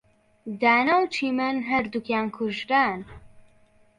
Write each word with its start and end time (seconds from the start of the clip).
دانا 0.61 0.95
و 1.01 1.05
چیمەن 1.13 1.55
هەردووکیان 1.69 2.27
کوژران. 2.35 2.99